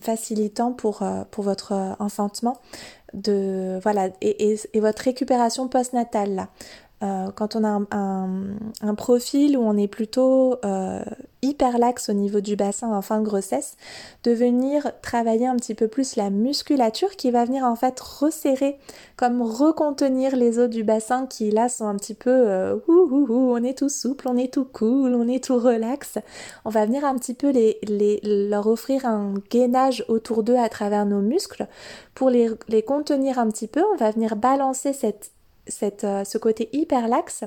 [0.00, 2.56] facilitant pour, pour votre enfantement
[3.12, 6.48] de voilà et, et, et votre récupération postnatale là.
[7.02, 11.02] Euh, quand on a un, profil où on est plutôt euh,
[11.40, 13.76] hyper laxe au niveau du bassin en fin de grossesse,
[14.22, 18.78] de venir travailler un petit peu plus la musculature qui va venir en fait resserrer,
[19.16, 23.64] comme recontenir les os du bassin qui là sont un petit peu euh, ouh, on
[23.64, 26.18] est tout souple, on est tout cool, on est tout relax.
[26.64, 30.68] On va venir un petit peu les, les, leur offrir un gainage autour d'eux à
[30.68, 31.66] travers nos muscles
[32.14, 33.82] pour les, les contenir un petit peu.
[33.92, 35.32] On va venir balancer cette
[35.66, 37.44] cette, euh, ce côté hyper laxe.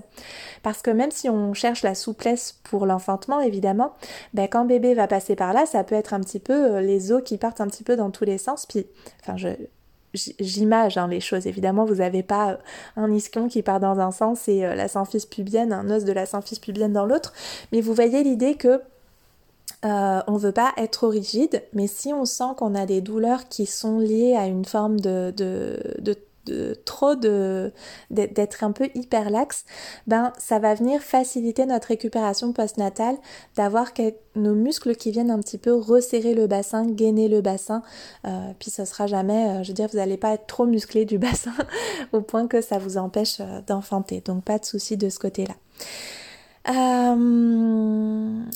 [0.63, 3.93] Parce que même si on cherche la souplesse pour l'enfantement évidemment
[4.33, 7.11] ben, quand bébé va passer par là ça peut être un petit peu euh, les
[7.11, 8.65] os qui partent un petit peu dans tous les sens.
[8.65, 8.85] Puis
[9.21, 9.49] enfin je
[10.39, 11.45] j'image hein, les choses.
[11.45, 12.57] Évidemment vous n'avez pas euh,
[12.95, 16.25] un ischion qui part dans un sens et la symphyse pubienne un os de la
[16.25, 17.33] symphyse pubienne dans l'autre.
[17.71, 18.81] Mais vous voyez l'idée que
[19.83, 23.47] on ne veut pas être trop rigide, mais si on sent qu'on a des douleurs
[23.49, 25.31] qui sont liées à une forme de
[26.85, 27.71] trop de
[28.09, 29.65] d'être un peu hyper laxe,
[30.07, 33.17] ben ça va venir faciliter notre récupération postnatale,
[33.55, 33.93] d'avoir
[34.35, 37.81] nos muscles qui viennent un petit peu resserrer le bassin, gainer le bassin,
[38.25, 41.05] euh, puis ce sera jamais, euh, je veux dire, vous n'allez pas être trop musclé
[41.05, 41.53] du bassin
[42.11, 44.21] au point que ça vous empêche euh, d'enfanter.
[44.21, 45.55] Donc pas de souci de ce côté-là.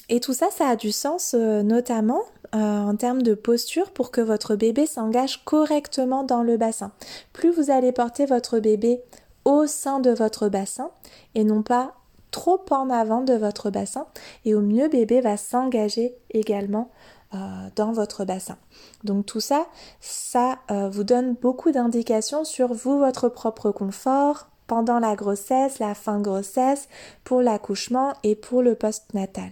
[0.10, 2.22] et tout ça, ça a du sens notamment
[2.56, 6.92] euh, en termes de posture pour que votre bébé s'engage correctement dans le bassin.
[7.34, 9.02] Plus vous allez porter votre bébé
[9.46, 10.92] au sein de votre bassin
[11.36, 11.94] et non pas
[12.32, 14.06] trop en avant de votre bassin
[14.46, 16.90] et au mieux bébé va s'engager également
[17.36, 17.38] euh,
[17.76, 18.58] dans votre bassin.
[19.04, 19.68] Donc tout ça,
[20.00, 25.94] ça euh, vous donne beaucoup d'indications sur vous, votre propre confort pendant la grossesse, la
[25.94, 26.88] fin grossesse,
[27.24, 29.52] pour l'accouchement et pour le post-natal.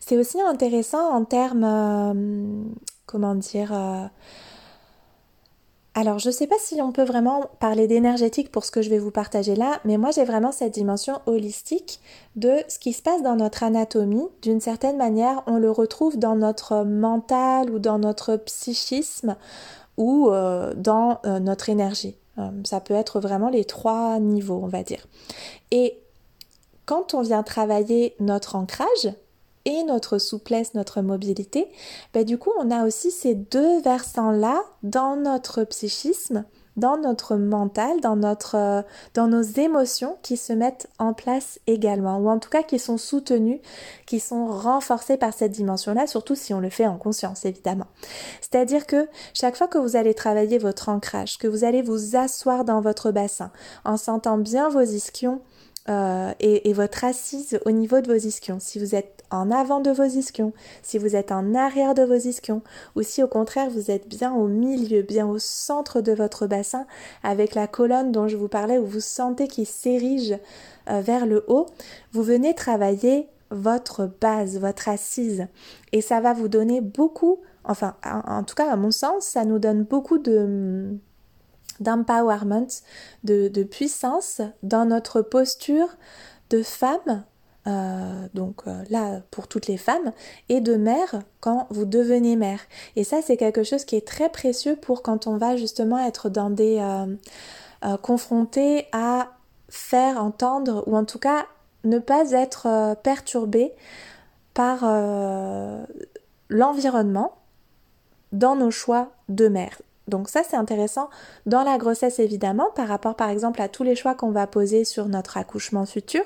[0.00, 2.62] C'est aussi intéressant en termes, euh,
[3.06, 4.06] comment dire, euh,
[5.94, 8.90] alors je ne sais pas si on peut vraiment parler d'énergétique pour ce que je
[8.90, 12.00] vais vous partager là, mais moi j'ai vraiment cette dimension holistique
[12.36, 14.28] de ce qui se passe dans notre anatomie.
[14.42, 19.36] D'une certaine manière, on le retrouve dans notre mental ou dans notre psychisme
[19.96, 22.16] ou euh, dans notre énergie.
[22.64, 25.08] ça peut être vraiment les trois niveaux, on va dire.
[25.72, 25.98] Et
[26.86, 29.12] quand on vient travailler notre ancrage,
[29.68, 31.68] et notre souplesse, notre mobilité,
[32.14, 36.46] ben du coup on a aussi ces deux versants-là dans notre psychisme,
[36.78, 42.18] dans notre mental, dans, notre, euh, dans nos émotions qui se mettent en place également,
[42.18, 43.60] ou en tout cas qui sont soutenues,
[44.06, 47.88] qui sont renforcées par cette dimension-là, surtout si on le fait en conscience évidemment.
[48.40, 52.64] C'est-à-dire que chaque fois que vous allez travailler votre ancrage, que vous allez vous asseoir
[52.64, 53.50] dans votre bassin,
[53.84, 55.42] en sentant bien vos ischions,
[55.88, 58.58] euh, et, votre assise au niveau de vos ischions.
[58.60, 62.14] Si vous êtes en avant de vos ischions, si vous êtes en arrière de vos
[62.14, 62.62] ischions,
[62.94, 66.86] ou si au contraire vous êtes bien au milieu, bien au centre de votre bassin,
[67.22, 70.36] avec la colonne dont je vous parlais, où vous sentez qu'il s'érige
[70.90, 71.66] euh, vers le haut,
[72.12, 75.46] vous venez travailler votre base, votre assise.
[75.92, 79.58] Et ça va vous donner beaucoup, enfin en tout cas à mon sens, ça nous
[79.58, 80.98] donne beaucoup de
[81.80, 82.82] d'empowerment,
[83.24, 85.88] de, puissance dans notre posture
[86.50, 87.24] de femme,
[87.66, 90.12] euh, donc euh, là pour toutes les femmes,
[90.48, 92.60] et de mère quand vous devenez mère.
[92.96, 96.28] Et ça c'est quelque chose qui est très précieux pour quand on va justement être
[96.28, 99.28] dans des euh, confrontés à
[99.68, 101.46] faire entendre ou en tout cas
[101.84, 103.72] ne pas être perturbé
[104.52, 104.82] par
[106.48, 107.36] l'environnement
[108.32, 109.78] dans nos choix de mère.
[110.08, 111.08] Donc ça c'est intéressant
[111.46, 114.84] dans la grossesse évidemment par rapport par exemple à tous les choix qu'on va poser
[114.84, 116.22] sur notre accouchement futur,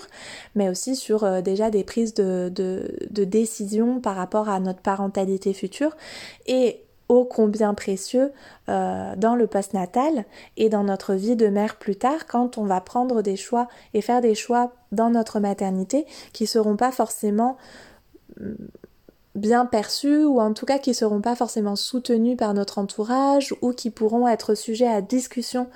[0.54, 5.52] mais aussi sur euh, déjà des prises de, de, décision par rapport à notre parentalité
[5.52, 5.96] future
[6.46, 8.32] et ô combien précieux
[8.68, 10.24] euh, dans le postnatal
[10.56, 14.00] et dans notre vie de mère plus tard quand on va prendre des choix et
[14.00, 17.56] faire des choix dans notre maternité qui seront pas forcément
[19.34, 23.72] bien perçus ou en tout cas qui seront pas forcément soutenus par notre entourage ou
[23.72, 25.68] qui pourront être sujets à discussion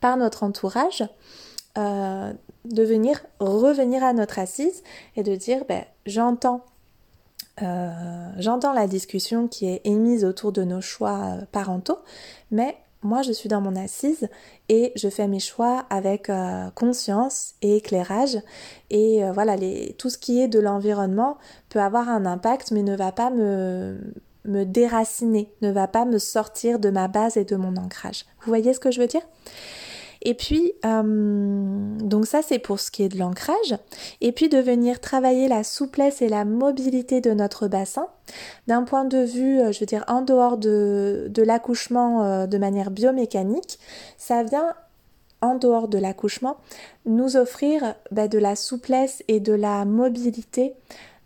[0.00, 1.04] par notre entourage,
[1.78, 2.32] euh,
[2.64, 4.82] de venir revenir à notre assise
[5.16, 6.64] et de dire ben, j'entends
[7.60, 11.98] euh, j'entends la discussion qui est émise autour de nos choix euh, parentaux,
[12.50, 14.28] mais moi je suis dans mon assise
[14.68, 18.38] et je fais mes choix avec euh, conscience et éclairage
[18.90, 19.56] et euh, voilà
[19.98, 21.38] tout ce qui est de l'environnement
[21.68, 23.98] peut avoir un impact mais ne va pas me
[24.44, 28.24] déraciner, ne va pas me sortir de ma base et de mon ancrage.
[28.40, 29.22] Vous voyez ce que je veux dire?
[30.24, 33.76] Et puis, euh, donc ça c'est pour ce qui est de l'ancrage.
[34.20, 38.06] Et puis de venir travailler la souplesse et la mobilité de notre bassin.
[38.68, 42.56] D'un point de vue, euh, je veux dire, en dehors de, de l'accouchement euh, de
[42.56, 43.78] manière biomécanique,
[44.16, 44.74] ça vient
[45.40, 46.58] en dehors de l'accouchement,
[47.04, 50.74] nous offrir bah, de la souplesse et de la mobilité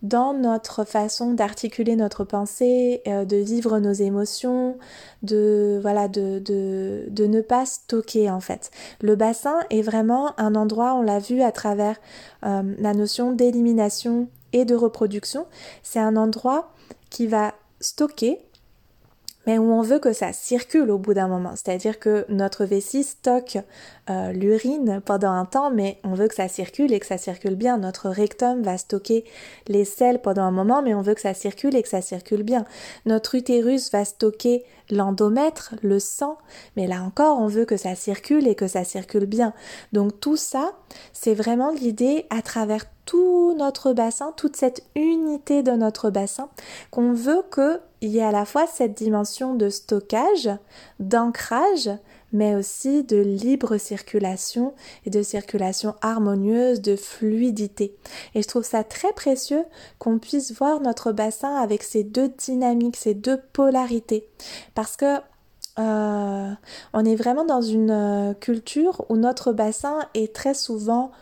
[0.02, 4.76] dans notre façon d'articuler notre pensée, euh, de vivre nos émotions,
[5.22, 8.70] de voilà, de, de, de, ne pas stocker en fait.
[9.00, 11.96] Le bassin est vraiment un endroit, on l'a vu à travers
[12.44, 15.46] euh, la notion d'élimination et de reproduction,
[15.82, 16.72] c'est un endroit
[17.10, 18.40] qui va stocker
[19.46, 21.52] mais où on veut que ça circule au bout d'un moment.
[21.54, 23.58] C'est-à-dire que notre vessie stocke
[24.10, 27.54] euh, l'urine pendant un temps, mais on veut que ça circule et que ça circule
[27.54, 27.78] bien.
[27.78, 29.24] Notre rectum va stocker
[29.68, 32.42] les selles pendant un moment, mais on veut que ça circule et que ça circule
[32.42, 32.64] bien.
[33.04, 36.38] Notre utérus va stocker l'endomètre, le sang,
[36.76, 39.52] mais là encore, on veut que ça circule et que ça circule bien.
[39.92, 40.72] Donc tout ça,
[41.12, 46.48] c'est vraiment l'idée à travers tout notre bassin, toute cette unité de notre bassin,
[46.90, 50.50] qu'on veut qu'il y ait à la fois cette dimension de stockage,
[51.00, 51.88] d'ancrage,
[52.32, 54.74] mais aussi de libre circulation
[55.06, 57.96] et de circulation harmonieuse, de fluidité.
[58.34, 59.64] Et je trouve ça très précieux
[59.98, 64.28] qu'on puisse voir notre bassin avec ces deux dynamiques, ces deux polarités.
[64.74, 65.18] Parce que
[65.78, 66.52] euh,
[66.94, 71.12] on est vraiment dans une euh, culture où notre bassin est très souvent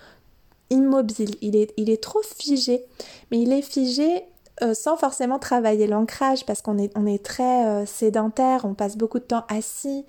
[0.71, 2.85] immobile, il est, il est trop figé,
[3.31, 4.25] mais il est figé
[4.63, 8.97] euh, sans forcément travailler l'ancrage parce qu'on est, on est très euh, sédentaire, on passe
[8.97, 10.07] beaucoup de temps assis,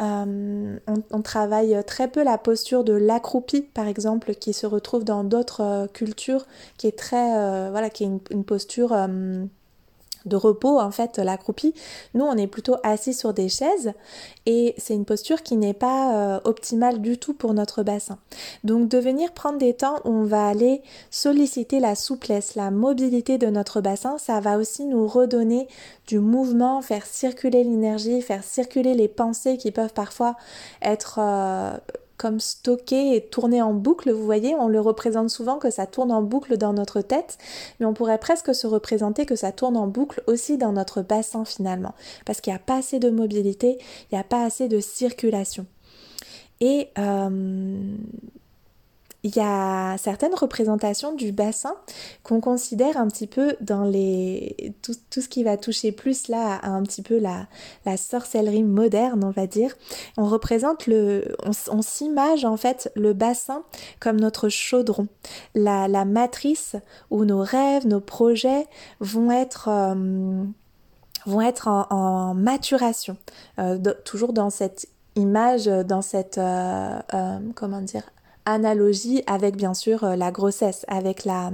[0.00, 0.78] euh,
[1.10, 5.88] on, travaille très peu la posture de l'accroupi par exemple qui se retrouve dans d'autres
[5.92, 6.46] cultures
[6.78, 8.96] qui est très voilà qui est une posture
[10.26, 11.74] de repos en fait l'accroupi.
[12.14, 13.92] Nous on est plutôt assis sur des chaises
[14.46, 18.18] et c'est une posture qui n'est pas euh, optimale du tout pour notre bassin.
[18.64, 23.38] Donc de venir prendre des temps où on va aller solliciter la souplesse, la mobilité
[23.38, 25.68] de notre bassin, ça va aussi nous redonner
[26.06, 30.36] du mouvement, faire circuler l'énergie, faire circuler les pensées qui peuvent parfois
[30.82, 31.76] être euh,
[32.22, 36.12] comme stocké et tourné en boucle, vous voyez, on le représente souvent que ça tourne
[36.12, 37.36] en boucle dans notre tête,
[37.80, 41.44] mais on pourrait presque se représenter que ça tourne en boucle aussi dans notre bassin
[41.44, 44.78] finalement, parce qu'il n'y a pas assez de mobilité, il n'y a pas assez de
[44.78, 45.66] circulation.
[46.60, 47.96] Et euh,
[49.24, 51.74] il y a certaines représentations du bassin
[52.24, 56.70] qu'on considère un petit peu dans les tout, ce qui va toucher plus là à
[56.70, 57.46] un petit peu la,
[57.86, 59.76] la sorcellerie moderne on va dire.
[60.16, 63.62] On représente le on, s'image en fait le bassin
[64.00, 65.06] comme notre chaudron.
[65.54, 66.74] La, la, matrice
[67.10, 68.66] où nos rêves nos projets
[69.00, 70.44] vont être euh,
[71.26, 73.16] vont être en, maturation
[73.60, 76.98] euh, toujours dans cette image dans cette euh,
[77.54, 78.02] comment dire
[78.44, 81.50] analogie avec bien sûr euh, la grossesse, avec la,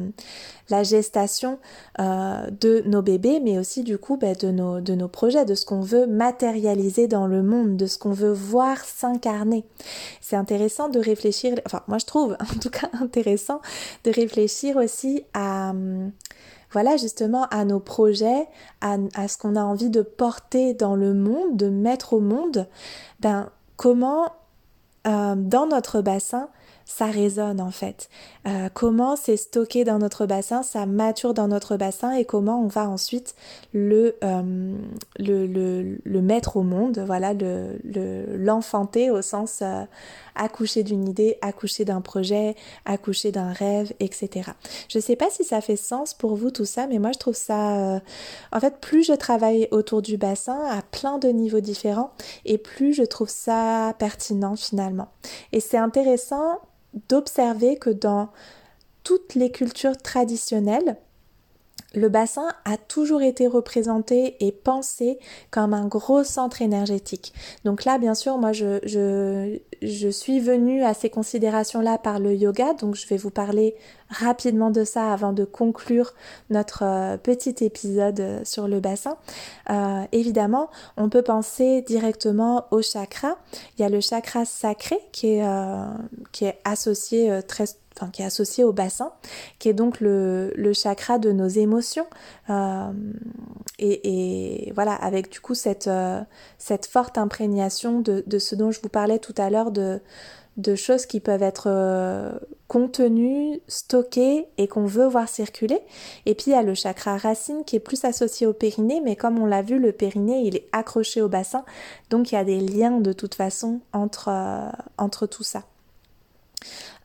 [0.82, 1.58] gestation
[1.98, 5.80] euh, de nos bébés, mais aussi du coup ben, de, nos, projets, de ce qu'on
[5.80, 9.64] veut matérialiser dans le monde, de ce qu'on veut voir s'incarner.
[10.20, 13.60] C'est intéressant de réfléchir, enfin moi je trouve en tout cas intéressant
[14.04, 15.72] de réfléchir aussi à
[16.70, 18.46] voilà justement à nos projets,
[18.82, 22.66] à, à ce qu'on a envie de porter dans le monde, de mettre au monde,
[23.20, 24.32] ben comment
[25.06, 26.48] euh, dans notre bassin
[26.88, 28.08] ça résonne en fait.
[28.46, 32.66] Euh, comment c'est stocké dans notre bassin, ça mature dans notre bassin et comment on
[32.66, 33.34] va ensuite
[33.74, 34.74] le, euh,
[35.18, 37.34] le, le, le, mettre au monde, voilà,
[37.84, 39.84] l'enfanter au sens euh,
[40.34, 44.52] accoucher d'une idée, accoucher d'un projet, accoucher d'un rêve, etc.
[44.88, 47.36] Je sais pas si ça fait sens pour vous tout ça, mais moi je trouve
[47.36, 48.00] ça...
[48.50, 52.12] en fait, plus je travaille autour du bassin à plein de niveaux différents
[52.46, 55.08] et plus je trouve ça pertinent finalement.
[55.52, 56.60] Et c'est intéressant
[57.08, 58.30] d'observer que dans
[59.04, 60.96] toutes les cultures traditionnelles,
[61.94, 65.18] le bassin a toujours été représenté et pensé
[65.50, 67.32] comme un gros centre énergétique.
[67.64, 69.58] Donc là, bien sûr, moi, je,
[70.10, 73.74] suis venue à ces considérations-là par le yoga, donc je vais vous parler
[74.10, 76.14] rapidement de ça avant de conclure
[76.50, 79.16] notre euh, petit épisode euh, sur le bassin.
[79.70, 83.36] Euh, évidemment, on peut penser directement au chakra.
[83.76, 85.44] Il y a le chakra sacré qui est,
[86.32, 87.66] qui est associé très
[88.06, 89.12] qui est associé au bassin,
[89.58, 92.06] qui est donc le, chakra de nos émotions.
[92.50, 92.92] Euh,
[93.78, 96.22] et, voilà, avec du coup cette, euh,
[96.88, 100.00] forte imprégnation de, ce dont je vous parlais tout à l'heure, de,
[100.74, 102.32] choses qui peuvent être euh,
[102.66, 105.80] contenues, stockées et qu'on veut voir circuler.
[106.26, 109.16] Et puis il y a le chakra racine qui est plus associé au périnée, mais
[109.16, 111.64] comme on l'a vu, le périnée il est accroché au bassin,
[112.10, 115.64] donc il y a des liens de toute façon entre tout ça.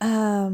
[0.04, 0.50] Euh,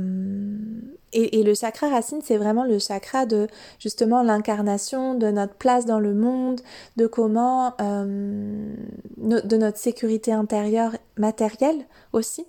[1.12, 3.47] et, le chakra racine, c'est vraiment le chakra de
[3.79, 6.62] justement l'incarnation de notre place dans le monde,
[6.97, 8.75] de comment, euh,
[9.17, 12.45] de notre sécurité intérieure matérielle aussi.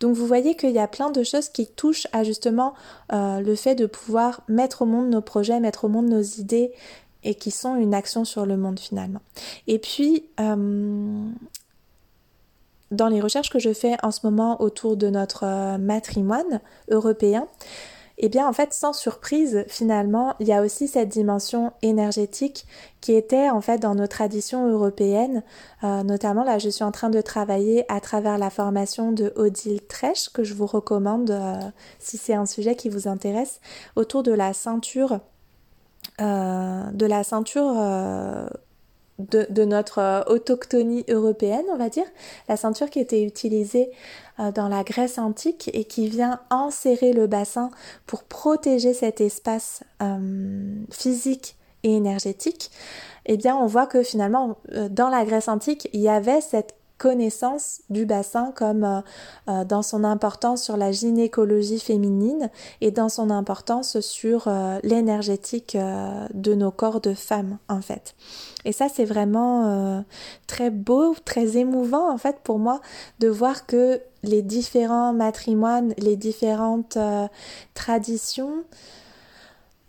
[0.00, 2.74] Donc vous voyez qu'il y a plein de choses qui touchent à justement
[3.12, 6.72] euh, le fait de pouvoir mettre au monde nos projets, mettre au monde nos idées
[7.24, 9.20] et qui sont une action sur le monde finalement.
[9.68, 10.24] Et puis,
[12.92, 17.48] dans les recherches que je fais en ce moment autour de notre euh, matrimoine européen,
[18.18, 22.66] eh bien en fait sans surprise finalement il y a aussi cette dimension énergétique
[23.00, 25.42] qui était en fait dans nos traditions européennes
[25.82, 29.80] euh, notamment là je suis en train de travailler à travers la formation de Odile
[29.86, 31.54] Trèche que je vous recommande euh,
[31.98, 33.60] si c'est un sujet qui vous intéresse
[33.96, 35.20] autour de la ceinture
[36.18, 37.72] de la ceinture
[39.30, 42.04] de, notre euh, autochtonie européenne, on va dire,
[42.48, 43.90] la ceinture qui était utilisée
[44.40, 47.70] euh, dans la Grèce antique et qui vient enserrer le bassin
[48.06, 52.70] pour protéger cet espace euh, physique et énergétique,
[53.26, 54.56] eh bien on voit que finalement
[54.90, 59.00] dans la Grèce antique, il y avait cette connaissance du bassin comme euh,
[59.48, 62.48] euh, dans son importance sur la gynécologie féminine
[62.80, 65.76] et dans son importance sur euh, l'énergétique
[66.32, 68.14] de nos corps de femmes en fait.
[68.64, 70.04] Et ça c'est vraiment
[70.46, 72.80] très beau, très émouvant en fait pour moi
[73.18, 76.96] de voir que les différents matrimoines, les différentes
[77.74, 78.62] traditions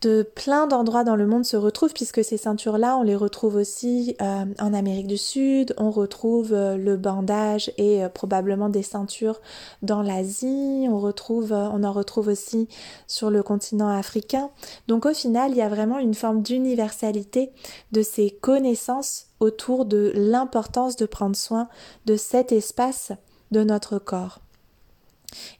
[0.03, 4.15] de plein d'endroits dans le monde se retrouvent puisque ces ceintures-là, on les retrouve aussi
[4.21, 9.39] euh, en Amérique du Sud, on retrouve euh, le bandage et euh, probablement des ceintures
[9.81, 12.67] dans l'Asie, on retrouve, on en retrouve aussi
[13.07, 14.49] sur le continent africain.
[14.89, 17.51] Donc au final, il y a vraiment une forme d'universalité
[17.93, 21.69] de ces connaissances autour de l'importance de prendre soin
[22.05, 23.13] de cet espace
[23.51, 24.39] de notre corps.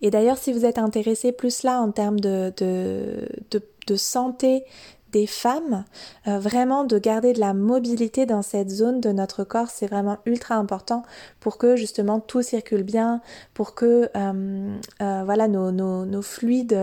[0.01, 2.53] Et d'ailleurs, si vous êtes intéressé plus là en termes de,
[3.95, 4.65] santé
[5.13, 5.85] des femmes,
[6.27, 10.17] euh, vraiment de garder de la mobilité dans cette zone de notre corps, c'est vraiment
[10.25, 11.03] ultra important
[11.39, 13.21] pour que justement tout circule bien,
[13.53, 16.77] pour que euh, euh, voilà nos, fluides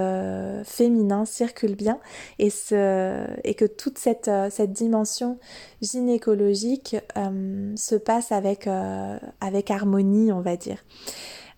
[0.65, 1.99] féminins circulent bien
[2.39, 4.31] et, que toute cette,
[4.71, 5.39] dimension
[5.83, 8.69] gynécologique se passe avec
[9.71, 10.79] harmonie, on va dire.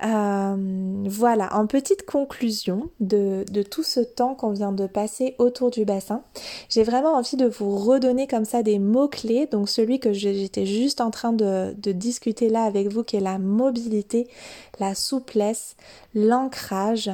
[0.05, 5.85] Euh, voilà, en petite conclusion de, tout ce temps qu'on vient de passer autour du
[5.85, 6.25] bassin,
[6.69, 9.47] j'ai vraiment envie de vous redonner comme ça des mots-clés.
[9.47, 13.39] Donc celui que j'étais juste en train de, discuter là avec vous, qui est la
[13.39, 14.29] mobilité,
[14.81, 15.77] la souplesse,
[16.15, 17.11] l'ancrage,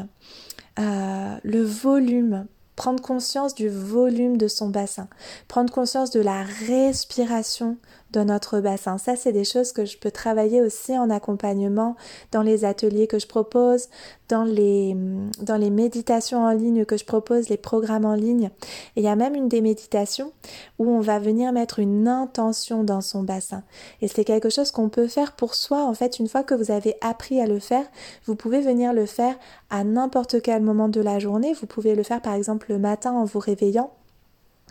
[0.79, 5.09] euh, le volume, prendre conscience du volume de son bassin,
[5.49, 7.77] prendre conscience de la respiration
[8.13, 8.99] dans notre bassin.
[8.99, 11.97] Ça, c'est des choses que je peux travailler aussi en accompagnement
[12.33, 13.89] dans les ateliers que je propose,
[14.29, 14.97] dans les,
[15.41, 18.51] dans les méditations en ligne que je propose, les programmes en ligne.
[18.97, 20.33] Et il y a même une des méditations
[20.79, 23.63] où on va venir mettre une intention dans son bassin.
[24.01, 25.85] Et c'est quelque chose qu'on peut faire pour soi.
[25.85, 27.85] En fait, une fois que vous avez appris à le faire,
[28.27, 29.37] vous pouvez venir le faire
[29.71, 31.53] à n'importe quel moment de la journée.
[31.53, 33.93] Vous pouvez le faire par exemple le matin en vous réveillant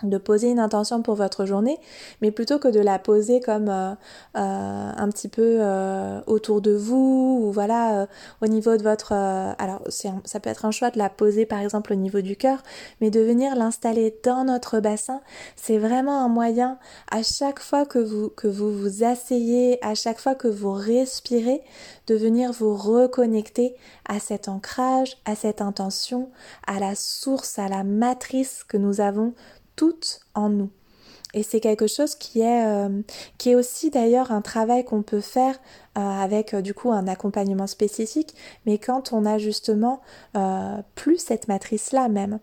[0.03, 1.79] de poser une intention pour votre journée,
[2.21, 3.91] mais plutôt que de la poser comme euh,
[4.35, 8.07] euh, un petit peu euh, autour de vous ou voilà
[8.41, 11.93] au niveau de votre alors ça peut être un choix de la poser par exemple
[11.93, 12.59] au niveau du cœur,
[13.01, 15.21] mais de venir l'installer dans notre bassin,
[15.55, 16.77] c'est vraiment un moyen
[17.11, 21.61] à chaque fois que vous que vous vous asseyez, à chaque fois que vous respirez,
[22.07, 23.75] de venir vous reconnecter
[24.07, 26.29] à cet ancrage, à cette intention,
[26.65, 29.33] à la source, à la matrice que nous avons
[29.77, 30.69] toutes en nous.
[31.33, 33.01] Et c'est quelque chose qui est, euh,
[33.37, 35.55] qui est aussi d'ailleurs un travail qu'on peut faire
[35.97, 38.33] euh, avec euh, du coup un accompagnement spécifique,
[38.65, 40.01] mais quand on a justement
[40.95, 42.39] plus cette matrice-là même.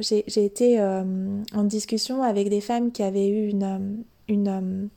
[0.00, 4.90] J'ai été en discussion avec des femmes qui avaient eu une, une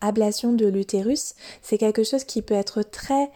[0.00, 1.34] ablation de l'utérus.
[1.62, 3.30] C'est quelque chose qui peut être très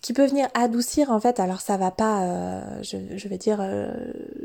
[0.00, 1.40] qui peut venir adoucir en fait.
[1.40, 3.92] Alors ça va pas, euh, je, vais dire, euh,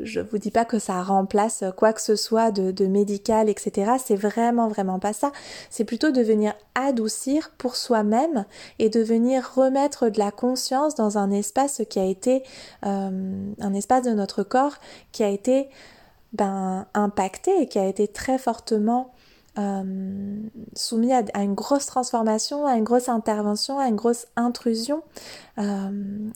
[0.02, 3.92] je vous dis pas que ça remplace quoi que ce soit de, de médical, etc.
[4.02, 5.32] C'est vraiment vraiment pas ça.
[5.70, 8.44] C'est plutôt de venir adoucir pour soi-même
[8.78, 12.42] et de venir remettre de la conscience dans un espace qui a été
[12.84, 14.76] euh, un espace de notre corps
[15.12, 15.68] qui a été
[16.32, 19.12] ben, impacté et qui a été très fortement
[19.58, 19.82] euh,
[20.74, 25.02] soumis à, une grosse transformation, à une grosse intervention, à une grosse intrusion.
[25.58, 25.90] Euh,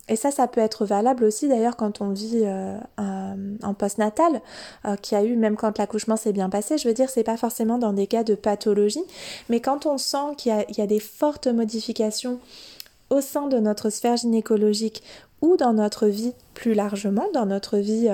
[0.09, 4.41] et ça, ça peut être valable aussi d'ailleurs quand on vit euh, en postnatal,
[5.03, 7.77] qui a eu, même quand l'accouchement s'est bien passé, je veux dire, c'est pas forcément
[7.77, 9.05] dans des cas de pathologie,
[9.51, 12.39] mais quand on sent qu'il y, y, a des fortes modifications
[13.11, 15.03] au sein de notre sphère gynécologique
[15.43, 18.09] ou dans notre vie plus largement, dans notre vie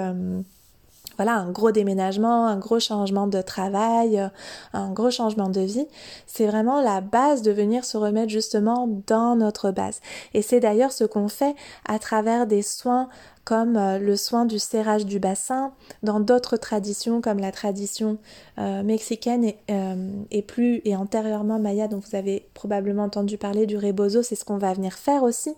[1.16, 4.28] voilà, un gros déménagement, un gros changement de travail, euh,
[4.72, 5.86] un gros changement de vie,
[6.26, 10.00] c'est vraiment la base de venir se remettre justement dans notre base.
[10.34, 11.54] Et c'est d'ailleurs ce qu'on fait
[11.86, 13.08] à travers des soins
[13.44, 18.18] comme euh, le soin du serrage du bassin, dans d'autres traditions comme la tradition
[18.58, 24.22] euh, mexicaine et, plus et antérieurement maya dont vous avez probablement entendu parler du rebozo,
[24.22, 25.54] c'est ce qu'on va venir faire aussi,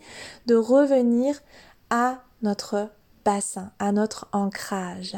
[0.47, 1.41] de revenir
[1.91, 2.89] à notre
[3.79, 5.17] à notre ancrage.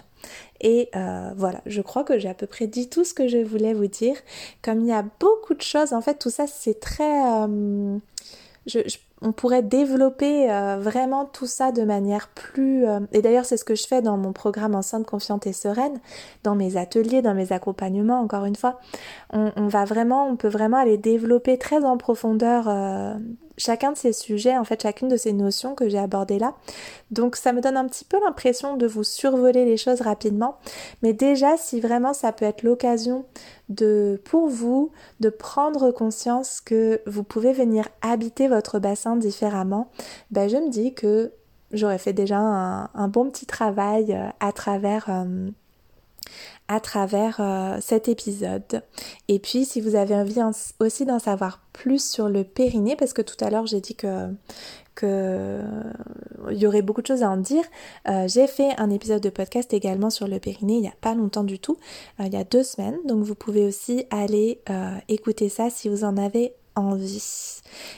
[0.61, 3.38] Et euh, voilà, je crois que j'ai à peu près dit tout ce que je
[3.38, 4.16] voulais vous dire.
[4.62, 7.24] Comme il y a beaucoup de choses, en fait, tout ça c'est très...
[7.46, 7.98] Euh,
[9.22, 12.84] on pourrait développer euh, vraiment tout ça de manière plus...
[13.12, 16.00] Et d'ailleurs, c'est ce que je fais dans mon programme Enceinte, Confiante et Sereine,
[16.42, 18.80] dans mes ateliers, dans mes accompagnements, encore une fois.
[19.32, 22.68] On, va vraiment, on peut vraiment aller développer très en profondeur
[23.61, 26.54] chacun de ces sujets, en fait, chacune de ces notions que j'ai abordées là.
[27.11, 30.58] Donc ça me donne un petit peu l'impression de vous survoler les choses rapidement.
[31.02, 33.26] Mais déjà, si vraiment ça peut être l'occasion
[33.68, 34.90] de, pour vous,
[35.20, 39.90] de prendre conscience que vous pouvez venir habiter votre bassin différemment,
[40.30, 41.32] ben je me dis que
[41.72, 45.06] j'aurais fait déjà un, bon petit travail euh, à travers...
[45.08, 45.50] Euh,
[46.70, 48.82] à travers euh, cet épisode.
[49.26, 50.38] Et puis si vous avez envie
[50.78, 54.28] aussi d'en savoir plus sur le périnée, parce que tout à l'heure j'ai dit que
[55.02, 57.64] il y aurait beaucoup de choses à en dire.
[58.06, 61.14] Euh, j'ai fait un épisode de podcast également sur le périnée il n'y a pas
[61.14, 61.78] longtemps du tout,
[62.20, 62.98] euh, il y a deux semaines.
[63.06, 64.60] Donc vous pouvez aussi aller
[65.08, 66.54] écouter ça si vous en avez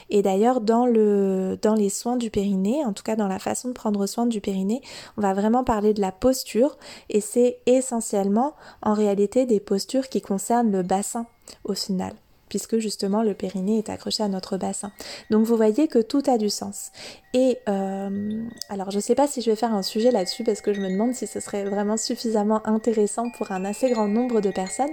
[0.09, 3.73] Et d'ailleurs, dans, dans les soins du périnée, en tout cas dans la façon de
[3.73, 4.81] prendre soin du périnée,
[5.17, 6.77] on va vraiment parler de la posture.
[7.09, 11.25] Et c'est essentiellement en réalité des postures qui concernent le bassin
[11.63, 12.13] au final
[12.53, 14.91] puisque justement le périnée est accroché à notre bassin.
[15.31, 16.91] Donc vous voyez que tout a du sens.
[17.33, 20.61] Et euh, alors je ne sais pas si je vais faire un sujet là-dessus parce
[20.61, 24.39] que je me demande si ce serait vraiment suffisamment intéressant pour un assez grand nombre
[24.39, 24.91] de personnes.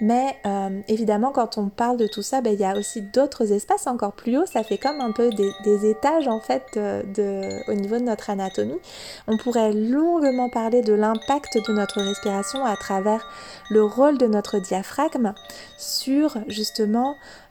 [0.00, 3.52] Mais euh, évidemment quand on parle de tout ça, ben, il y a aussi d'autres
[3.52, 4.46] espaces encore plus hauts.
[4.46, 8.80] Ça fait comme un peu des, étages en fait au niveau de notre anatomie.
[9.28, 13.28] On pourrait longuement parler de l'impact de notre respiration à travers
[13.70, 15.34] le rôle de notre diaphragme
[15.78, 16.95] sur justement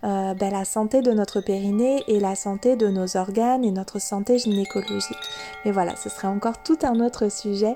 [0.04, 4.00] euh, ben, la santé de notre périnée et la santé de nos organes et notre
[4.00, 5.18] santé gynécologique.
[5.64, 7.76] Mais voilà, ce serait encore tout un autre sujet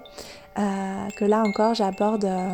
[0.57, 2.53] euh, que là encore j'aborde euh,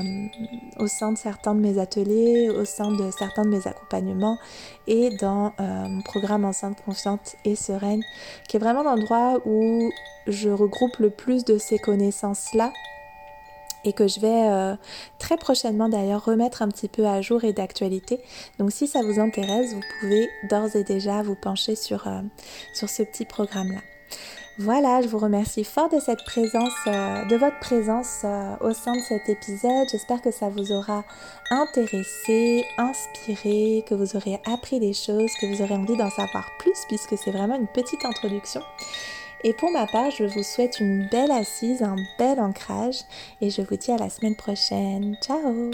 [0.80, 4.38] au sein de certains de mes ateliers, au sein de certains de mes accompagnements
[4.88, 8.04] et dans mon programme Enceinte confiante et sereine,
[8.48, 9.90] qui est vraiment l'endroit où
[10.28, 12.72] je regroupe le plus de ces connaissances-là
[13.86, 14.76] et que je vais euh,
[15.20, 18.20] très prochainement d'ailleurs remettre un petit peu à jour et d'actualité.
[18.60, 22.22] Donc si ça vous intéresse, vous pouvez d'ores et déjà vous pencher sur, euh,
[22.74, 23.82] sur ce petit programme-là.
[24.58, 28.26] Voilà, je vous remercie fort de cette présence, euh, de votre présence
[28.62, 29.88] au sein de cet épisode.
[29.92, 31.04] J'espère que ça vous aura
[31.52, 36.86] intéressé, inspiré, que vous aurez appris des choses, que vous aurez envie d'en savoir plus
[36.88, 38.62] puisque c'est vraiment une petite introduction.
[39.48, 43.02] Et pour ma part, je vous souhaite une belle assise, un bel ancrage
[43.42, 45.16] et je vous dis à la semaine prochaine.
[45.22, 45.70] Ciao